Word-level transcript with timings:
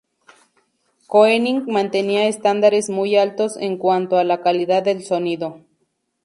Koenig 1.05 1.67
mantenía 1.67 2.25
estándares 2.27 2.89
muy 2.89 3.17
altos 3.17 3.55
en 3.57 3.77
cuanto 3.77 4.17
a 4.17 4.23
la 4.23 4.41
calidad 4.41 4.81
del 4.81 5.03
sonido. 5.03 5.61